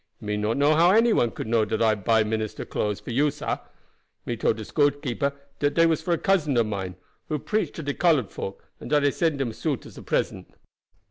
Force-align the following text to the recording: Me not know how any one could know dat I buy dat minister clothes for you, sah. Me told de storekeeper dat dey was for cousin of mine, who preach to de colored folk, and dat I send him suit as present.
Me 0.19 0.35
not 0.35 0.57
know 0.57 0.73
how 0.73 0.89
any 0.89 1.13
one 1.13 1.29
could 1.29 1.45
know 1.45 1.63
dat 1.63 1.79
I 1.79 1.93
buy 1.93 2.23
dat 2.23 2.29
minister 2.31 2.65
clothes 2.65 2.99
for 2.99 3.11
you, 3.11 3.29
sah. 3.29 3.59
Me 4.25 4.35
told 4.35 4.57
de 4.57 4.65
storekeeper 4.65 5.31
dat 5.59 5.75
dey 5.75 5.85
was 5.85 6.01
for 6.01 6.17
cousin 6.17 6.57
of 6.57 6.65
mine, 6.65 6.95
who 7.27 7.37
preach 7.37 7.71
to 7.73 7.83
de 7.83 7.93
colored 7.93 8.31
folk, 8.31 8.65
and 8.79 8.89
dat 8.89 9.03
I 9.05 9.11
send 9.11 9.39
him 9.39 9.53
suit 9.53 9.85
as 9.85 9.99
present. 9.99 10.55